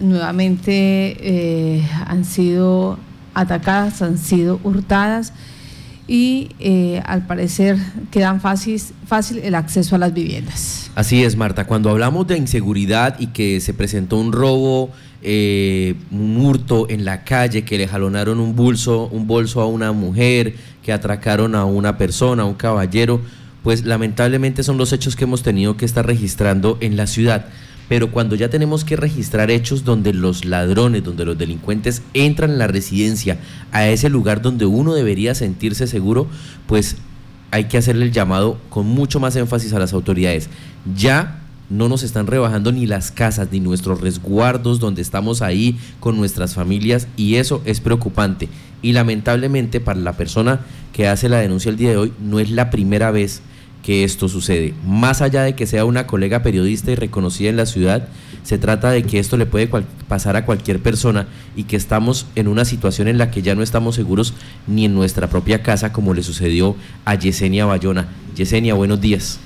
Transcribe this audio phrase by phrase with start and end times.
[0.00, 2.98] nuevamente eh, han sido
[3.34, 5.32] atacadas, han sido hurtadas
[6.06, 7.78] y eh, al parecer
[8.10, 10.90] quedan fácil, fácil el acceso a las viviendas.
[10.94, 11.66] Así es, Marta.
[11.66, 14.90] Cuando hablamos de inseguridad y que se presentó un robo,
[15.22, 19.92] eh, un hurto en la calle, que le jalonaron un bolso, un bolso a una
[19.92, 23.22] mujer, que atracaron a una persona, a un caballero,
[23.62, 27.46] pues lamentablemente son los hechos que hemos tenido que estar registrando en la ciudad
[27.88, 32.58] pero cuando ya tenemos que registrar hechos donde los ladrones, donde los delincuentes entran en
[32.58, 33.38] la residencia,
[33.72, 36.26] a ese lugar donde uno debería sentirse seguro,
[36.66, 36.96] pues
[37.50, 40.48] hay que hacerle el llamado con mucho más énfasis a las autoridades.
[40.96, 41.40] Ya
[41.70, 46.54] no nos están rebajando ni las casas ni nuestros resguardos donde estamos ahí con nuestras
[46.54, 48.48] familias y eso es preocupante.
[48.82, 50.60] Y lamentablemente para la persona
[50.92, 53.40] que hace la denuncia el día de hoy no es la primera vez
[53.84, 54.72] que esto sucede.
[54.86, 58.08] Más allá de que sea una colega periodista y reconocida en la ciudad,
[58.42, 59.68] se trata de que esto le puede
[60.08, 63.62] pasar a cualquier persona y que estamos en una situación en la que ya no
[63.62, 64.32] estamos seguros
[64.66, 68.08] ni en nuestra propia casa como le sucedió a Yesenia Bayona.
[68.34, 69.38] Yesenia, buenos días.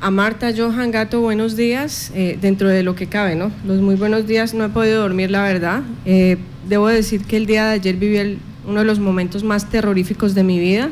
[0.00, 2.10] A Marta, Johan, Gato, buenos días.
[2.14, 3.52] Eh, dentro de lo que cabe, ¿no?
[3.66, 5.82] Los muy buenos días, no he podido dormir, la verdad.
[6.06, 10.34] Eh, debo decir que el día de ayer viví uno de los momentos más terroríficos
[10.34, 10.90] de mi vida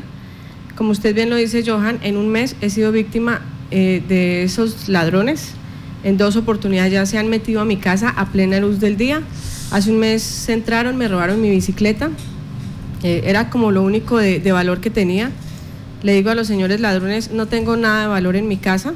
[0.75, 4.89] como usted bien lo dice, Johan, en un mes he sido víctima eh, de esos
[4.89, 5.51] ladrones.
[6.03, 9.21] En dos oportunidades ya se han metido a mi casa a plena luz del día.
[9.71, 12.09] Hace un mes se entraron, me robaron mi bicicleta.
[13.03, 15.31] Eh, era como lo único de, valor que tenía.
[16.01, 18.93] Le digo a los señores ladrones, no tengo nada de valor en mi casa,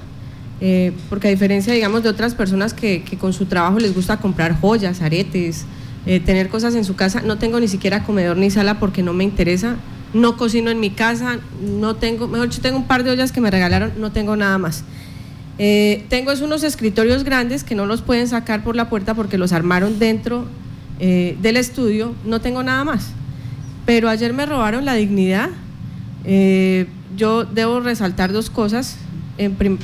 [0.60, 4.18] eh, porque a diferencia, digamos, de otras personas que, que, con su trabajo les gusta
[4.18, 5.66] comprar joyas, aretes,
[6.26, 9.26] tener cosas en su casa, no tengo ni siquiera comedor ni sala porque no me
[9.26, 9.76] interesa
[10.14, 13.42] no cocino en mi casa, no tengo, mejor dicho, tengo un par de ollas que
[13.42, 14.84] me regalaron, no tengo nada más.
[15.60, 19.38] Eh, tengo es unos escritorios grandes que no los pueden sacar por la puerta porque
[19.38, 20.46] los armaron dentro
[21.00, 23.12] eh, del estudio, no tengo nada más.
[23.86, 25.50] Pero ayer me robaron la dignidad.
[26.26, 28.98] Eh, yo debo resaltar dos cosas,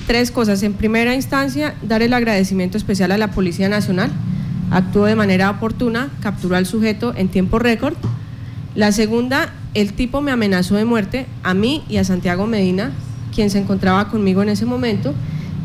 [0.06, 0.62] tres cosas.
[0.64, 4.12] En primera instancia, dar el agradecimiento especial a la Policía Nacional.
[4.72, 7.96] Actuó de manera oportuna, capturó al sujeto en tiempo récord.
[8.75, 12.92] La segunda, el tipo me amenazó de muerte a mí y a Santiago Medina,
[13.34, 15.14] quien se encontraba conmigo en ese momento.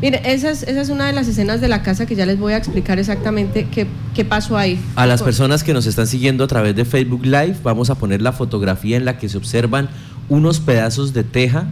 [0.01, 2.57] Mire, esa es, una de las escenas de la casa que ya les voy a
[2.57, 4.79] explicar exactamente qué, qué pasó ahí.
[4.95, 8.21] A las personas que nos están siguiendo a través de Facebook Live, vamos a poner
[8.21, 9.89] la fotografía en la que se observan
[10.29, 11.67] unos pedazos de teja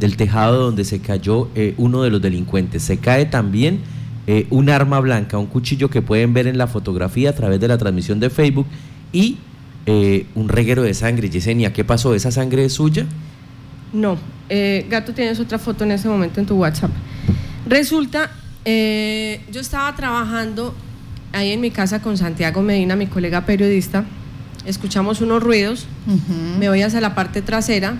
[0.00, 2.82] del tejado donde se cayó eh, uno de los delincuentes.
[2.82, 3.80] Se cae también
[4.26, 7.68] eh, un arma blanca, un cuchillo que pueden ver en la fotografía a través de
[7.68, 8.66] la transmisión de Facebook
[9.12, 9.38] y
[9.90, 11.30] eh, un reguero de sangre.
[11.30, 12.14] Yesenia, ¿qué pasó?
[12.14, 13.06] ¿Esa sangre es suya?
[13.94, 14.18] No,
[14.50, 16.90] eh, Gato, tienes otra foto en ese momento en tu WhatsApp.
[17.66, 18.30] Resulta,
[18.66, 20.74] eh, yo estaba trabajando
[21.32, 24.04] ahí en mi casa con Santiago Medina, mi colega periodista.
[24.66, 25.86] Escuchamos unos ruidos,
[26.58, 27.94] me voy hacia la parte trasera,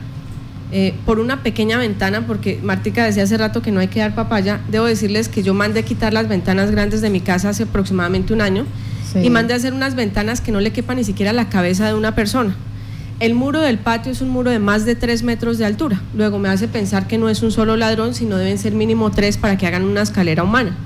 [1.07, 4.61] por una pequeña ventana, porque Martica decía hace rato que no hay que dar papaya.
[4.69, 8.43] Debo decirles que yo mandé quitar las ventanas grandes de mi casa hace aproximadamente un
[8.43, 8.67] año
[9.15, 11.95] y mande a hacer unas ventanas que no le quepa ni siquiera la cabeza de
[11.95, 12.57] una persona.
[13.21, 16.01] El muro del patio es un muro de más de 3 metros de altura.
[16.15, 19.37] Luego me hace pensar que no es un solo ladrón, sino deben ser mínimo tres
[19.37, 20.77] para que hagan una escalera humana.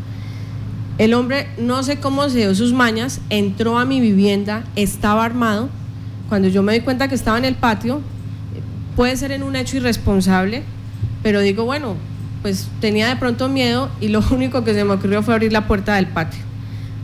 [0.97, 5.69] El hombre, no sé cómo se dio sus mañas, entró a mi vivienda, estaba armado.
[6.29, 8.01] Cuando yo me di cuenta que estaba en el patio,
[8.97, 10.63] puede ser en un hecho irresponsable,
[11.23, 11.97] pero digo, bueno,
[12.41, 15.67] pues tenía de pronto miedo y lo único que se me ocurrió fue abrir la
[15.67, 16.41] puerta del patio.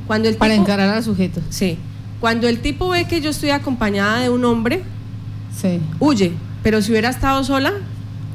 [0.08, 1.40] Cuando el Para encarar al sujeto.
[1.50, 1.78] Sí.
[2.18, 4.82] Cuando el tipo ve que yo estoy acompañada de un hombre,
[5.54, 5.80] sí.
[6.00, 6.32] huye.
[6.62, 7.74] Pero si hubiera estado sola...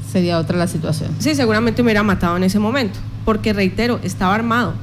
[0.09, 1.09] Sería otra la situación.
[1.17, 2.99] Sí, seguramente me hubiera matado en ese momento.
[3.25, 4.75] Porque, reitero, estaba armado.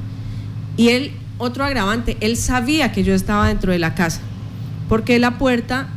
[0.75, 4.19] Y él, otro agravante, él sabía que yo estaba dentro de la casa.
[4.89, 5.87] Porque la puerta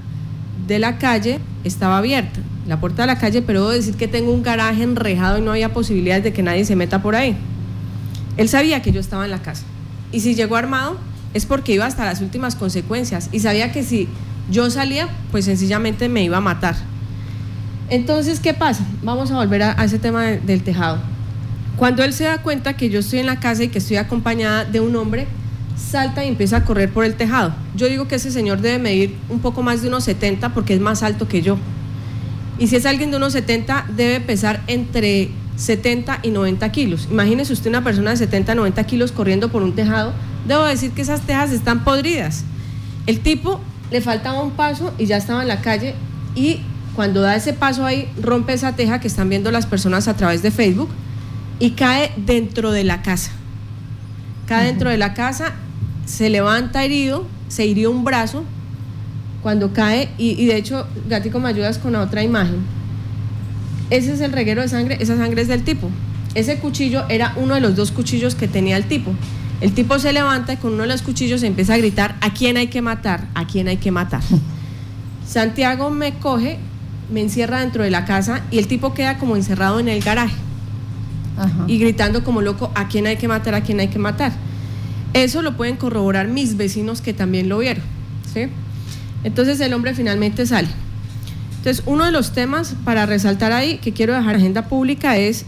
[0.68, 2.38] de la calle estaba abierta.
[2.68, 5.50] La puerta de la calle, pero debo decir que tengo un garaje enrejado y no
[5.50, 7.36] había posibilidades de que nadie se meta por ahí.
[8.36, 9.64] Él sabía que yo estaba en la casa.
[10.14, 10.96] Y si llegó armado
[11.34, 14.08] es porque iba hasta las últimas consecuencias y sabía que si
[14.48, 16.76] yo salía, pues sencillamente me iba a matar.
[17.90, 18.84] Entonces, ¿qué pasa?
[19.02, 20.98] Vamos a volver a, ese tema del tejado.
[21.76, 24.64] Cuando él se da cuenta que yo estoy en la casa y que estoy acompañada
[24.64, 25.26] de un hombre,
[25.76, 27.52] salta y empieza a correr por el tejado.
[27.74, 30.80] Yo digo que ese señor debe medir un poco más de unos 70 porque es
[30.80, 31.58] más alto que yo.
[32.60, 37.08] Y si es alguien de unos 70, debe pesar entre 70 y 90 kilos.
[37.10, 40.12] Imagínese usted una persona de 70, 90 kilos corriendo por un tejado.
[40.46, 42.44] Debo decir que esas tejas están podridas.
[43.06, 43.60] El tipo
[43.90, 45.94] le faltaba un paso y ya estaba en la calle
[46.34, 46.60] y
[46.94, 50.42] cuando da ese paso ahí rompe esa teja que están viendo las personas a través
[50.42, 50.88] de Facebook
[51.58, 53.30] y cae dentro de la casa.
[54.46, 55.54] Cae dentro de la casa
[56.06, 58.44] se levanta herido, se hirió un brazo
[59.42, 62.60] cuando cae, y, y de hecho, Gatico, me ayudas con la otra imagen.
[63.90, 65.90] Ese es el reguero de sangre, esa sangre es del tipo.
[66.34, 69.12] Ese cuchillo era uno de los dos cuchillos que tenía el tipo.
[69.60, 72.34] El tipo se levanta y con uno de los cuchillos se empieza a gritar, ¿a
[72.34, 73.28] quién hay que matar?
[73.34, 74.20] ¿A quién hay que matar?
[75.26, 76.58] Santiago me coge,
[77.12, 80.34] me encierra dentro de la casa y el tipo queda como encerrado en el garaje
[81.38, 81.64] Ajá.
[81.66, 83.54] y gritando como loco, ¿a quién hay que matar?
[83.54, 84.32] ¿A quién hay que matar?
[85.12, 87.84] Eso lo pueden corroborar mis vecinos que también lo vieron.
[88.32, 88.48] ¿sí?
[89.22, 90.68] Entonces el hombre finalmente sale.
[91.64, 95.46] Entonces uno de los temas para resaltar ahí que quiero dejar en agenda pública es,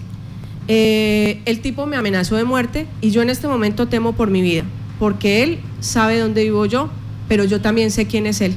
[0.67, 4.41] eh, el tipo me amenazó de muerte y yo en este momento temo por mi
[4.41, 4.65] vida,
[4.99, 6.89] porque él sabe dónde vivo yo,
[7.29, 8.55] pero yo también sé quién es él.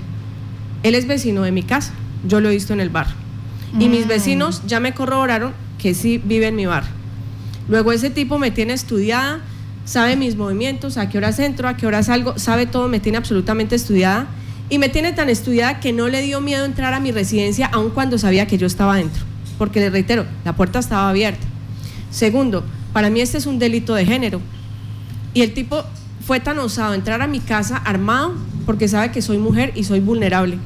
[0.84, 1.92] Él es vecino de mi casa,
[2.26, 3.16] yo lo he visto en el barrio.
[3.78, 4.08] Y mis Mm.
[4.08, 6.92] vecinos ya me corroboraron que sí vive en mi barrio.
[7.68, 9.42] Luego ese tipo me tiene estudiada,
[9.84, 13.18] sabe mis movimientos, a qué horas entro, a qué horas salgo, sabe todo, me tiene
[13.18, 14.28] absolutamente estudiada.
[14.70, 17.90] Y me tiene tan estudiada que no le dio miedo entrar a mi residencia aun
[17.90, 19.24] cuando sabía que yo estaba dentro.
[19.58, 21.46] Porque le reitero, la puerta estaba abierta.
[22.12, 22.64] Segundo,
[22.94, 24.42] para mí este es un delito de género.
[25.34, 25.84] Y el tipo
[26.26, 28.34] fue tan osado entrar a mi casa armado
[28.66, 30.60] porque sabe que soy mujer y soy vulnerable.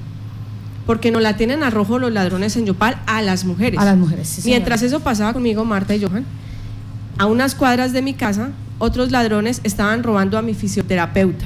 [0.86, 3.80] Porque nos la tienen a rojo los ladrones en Yopal a las mujeres.
[3.80, 4.42] A las mujeres, sí.
[4.44, 6.26] Mientras eso pasaba conmigo, Marta y Johan,
[7.18, 11.46] a unas cuadras de mi casa, otros ladrones estaban robando a mi fisioterapeuta.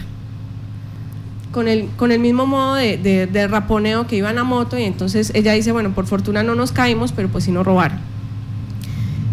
[1.58, 4.84] Con el, con el mismo modo de, de- de raponeo que iban a moto y
[4.84, 7.98] entonces ella dice, bueno, por fortuna no nos caímos, pero pues sí nos robaron.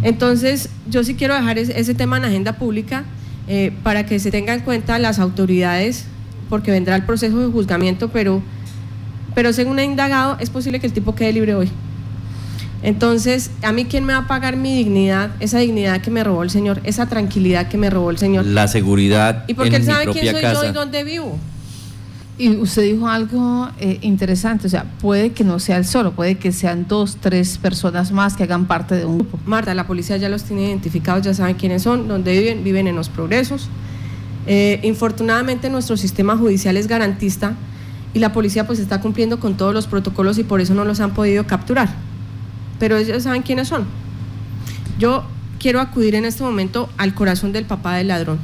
[0.03, 3.05] Entonces, yo sí quiero dejar ese, ese tema en agenda pública
[3.47, 6.07] eh, para que se tenga en cuenta las autoridades,
[6.49, 8.41] porque vendrá el proceso de juzgamiento, pero,
[9.35, 11.69] pero según he indagado, es posible que el tipo quede libre hoy.
[12.83, 16.43] Entonces, ¿a mí quién me va a pagar mi dignidad, esa dignidad que me robó
[16.43, 18.45] el Señor, esa tranquilidad que me robó el Señor?
[18.47, 20.65] La seguridad Y porque en él mi sabe quién soy casa.
[20.65, 21.39] yo y dónde vivo.
[22.37, 26.35] Y usted dijo algo eh, interesante, o sea, puede que no sea él solo, puede
[26.35, 29.39] que sean dos, tres personas más que hagan parte de un grupo.
[29.47, 32.97] Marta, la policía ya los tiene identificados, ya saben quiénes son, dónde viven, viven en
[32.97, 33.69] los progresos.
[34.49, 37.55] Eh, infortunadamente nuestro sistema judicial es garantista
[38.15, 40.99] y la policía pues está cumpliendo con todos los protocolos y por eso no los
[40.99, 41.95] han podido capturar.
[42.81, 43.85] Pero ellos saben quiénes son.
[44.99, 45.25] Yo
[45.61, 48.39] quiero acudir en este momento al corazón del papá del ladrón,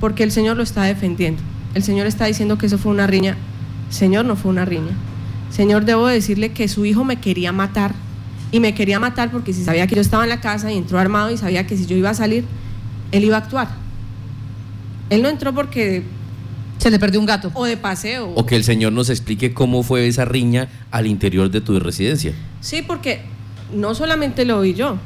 [0.00, 1.42] porque el Señor lo está defendiendo.
[1.74, 3.36] El Señor está diciendo que eso fue una riña.
[3.90, 4.92] Señor, no fue una riña.
[5.50, 7.94] Señor, debo decirle que su hijo me quería matar
[8.50, 10.98] y me quería matar porque si sabía que yo estaba en la casa y entró
[10.98, 12.44] armado y sabía que si yo iba a salir,
[13.12, 13.68] él iba a actuar.
[15.10, 16.02] Él no entró porque
[16.78, 17.50] Se le perdió un gato.
[17.54, 18.32] o de paseo.
[18.34, 22.32] O que el Señor nos explique cómo fue esa riña al interior de tu residencia.
[22.60, 23.20] Sí, porque
[23.74, 24.96] no solamente lo vi yo,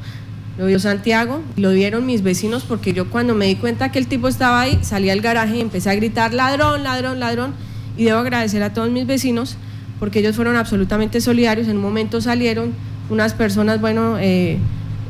[0.58, 4.06] lo vio Santiago, lo vieron mis vecinos porque yo cuando me di cuenta que el
[4.06, 7.55] tipo estaba ahí, salí al garaje y empecé a gritar ladrón, ladrón, ladrón.
[7.97, 9.56] Y debo agradecer a todos mis vecinos
[10.00, 11.69] porque ellos fueron absolutamente solidarios.
[11.69, 12.73] En un momento salieron
[13.11, 14.58] unas personas, bueno, eh,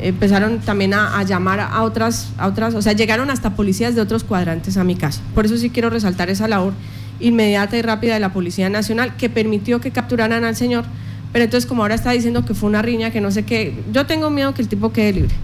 [0.00, 4.00] empezaron también a, a llamar a otras, a otras, o sea, llegaron hasta policías de
[4.00, 5.22] otros cuadrantes a mi casa.
[5.34, 6.74] Por eso sí quiero resaltar esa labor
[7.20, 10.84] inmediata y rápida de la Policía Nacional que permitió que capturaran al señor.
[11.32, 14.06] Pero entonces como ahora está diciendo que fue una riña, que no sé qué, yo
[14.06, 15.34] tengo miedo que el tipo quede libre.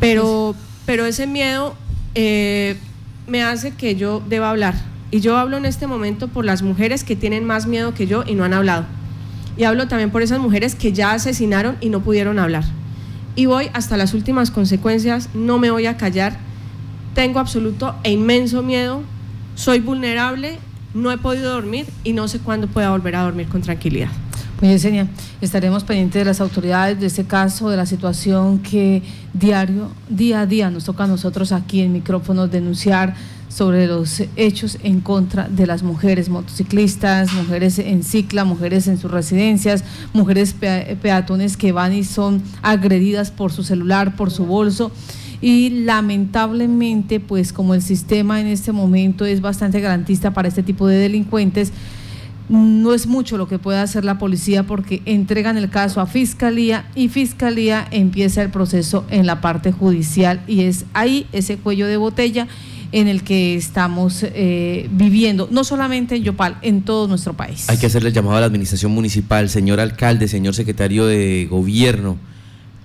[0.00, 0.54] Pero,
[0.86, 1.74] pero ese miedo
[2.14, 2.76] eh,
[3.26, 4.74] me hace que yo deba hablar.
[5.10, 8.24] Y yo hablo en este momento por las mujeres que tienen más miedo que yo
[8.26, 8.84] y no han hablado.
[9.56, 12.64] Y hablo también por esas mujeres que ya asesinaron y no pudieron hablar.
[13.36, 16.36] Y voy hasta las últimas consecuencias, no me voy a callar.
[17.14, 19.02] Tengo absoluto e inmenso miedo,
[19.54, 20.58] soy vulnerable,
[20.94, 24.10] no he podido dormir y no sé cuándo pueda volver a dormir con tranquilidad.
[24.60, 25.08] Pues Yesenia,
[25.40, 30.46] estaremos pendientes de las autoridades de este caso, de la situación que diario, día a
[30.46, 33.14] día nos toca a nosotros aquí en micrófonos denunciar
[33.48, 39.10] sobre los hechos en contra de las mujeres motociclistas, mujeres en cicla, mujeres en sus
[39.10, 44.92] residencias, mujeres pea- peatones que van y son agredidas por su celular, por su bolso.
[45.40, 50.86] Y lamentablemente, pues como el sistema en este momento es bastante garantista para este tipo
[50.86, 51.72] de delincuentes,
[52.48, 56.86] no es mucho lo que puede hacer la policía porque entregan el caso a fiscalía
[56.94, 61.96] y fiscalía empieza el proceso en la parte judicial y es ahí ese cuello de
[61.96, 62.46] botella
[62.92, 67.68] en el que estamos eh, viviendo, no solamente en Yopal, en todo nuestro país.
[67.68, 72.16] Hay que hacerle llamado a la administración municipal, señor alcalde, señor secretario de gobierno.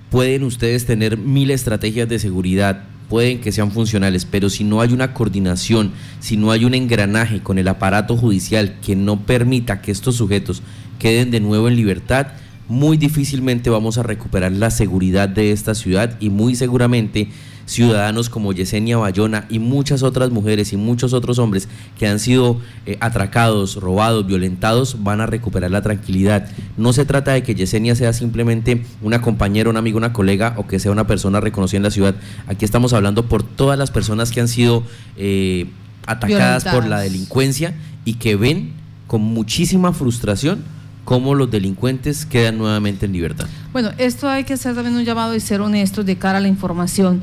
[0.09, 4.93] Pueden ustedes tener mil estrategias de seguridad, pueden que sean funcionales, pero si no hay
[4.93, 9.91] una coordinación, si no hay un engranaje con el aparato judicial que no permita que
[9.91, 10.61] estos sujetos
[10.99, 12.27] queden de nuevo en libertad,
[12.67, 17.29] muy difícilmente vamos a recuperar la seguridad de esta ciudad y muy seguramente
[17.69, 22.59] ciudadanos como Yesenia Bayona y muchas otras mujeres y muchos otros hombres que han sido
[22.87, 26.49] eh, atracados, robados, violentados, van a recuperar la tranquilidad.
[26.77, 30.65] No se trata de que Yesenia sea simplemente una compañera, un amigo, una colega o
[30.65, 32.15] que sea una persona reconocida en la ciudad.
[32.47, 34.83] Aquí estamos hablando por todas las personas que han sido
[35.15, 35.67] eh,
[36.07, 38.73] atacadas por la delincuencia y que ven
[39.05, 40.63] con muchísima frustración
[41.05, 43.47] cómo los delincuentes quedan nuevamente en libertad.
[43.73, 46.47] Bueno, esto hay que hacer también un llamado y ser honestos de cara a la
[46.47, 47.21] información.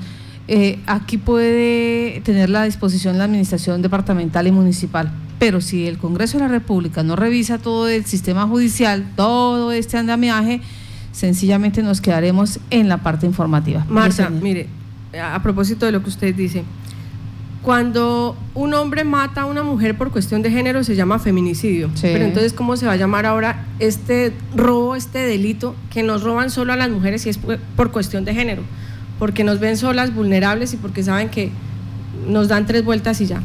[0.49, 6.39] Eh, aquí puede tener la disposición la administración departamental y municipal, pero si el Congreso
[6.39, 10.61] de la República no revisa todo el sistema judicial, todo este andamiaje,
[11.13, 13.85] sencillamente nos quedaremos en la parte informativa.
[13.89, 14.69] Marta, mire,
[15.21, 16.63] a propósito de lo que usted dice,
[17.67, 21.91] cuando un hombre mata a una mujer por cuestión de género se llama feminicidio.
[22.01, 26.51] Pero entonces, ¿cómo se va a llamar ahora este robo, este delito que nos roban
[26.51, 27.41] solo a las mujeres y es
[27.75, 28.63] por cuestión de género?
[29.19, 31.51] Porque nos ven solas, vulnerables y porque saben que
[32.29, 33.41] nos dan tres vueltas y ya.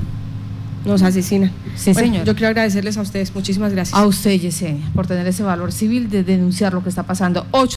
[0.86, 1.52] Nos asesinan.
[1.76, 2.26] Sí, señor.
[2.26, 3.34] Yo quiero agradecerles a ustedes.
[3.36, 3.98] Muchísimas gracias.
[3.98, 7.46] A usted, Yesenia, por tener ese valor civil de denunciar lo que está pasando.
[7.52, 7.70] Ocho